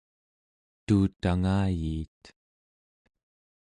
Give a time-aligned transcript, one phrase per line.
[0.85, 2.21] tuutangayiit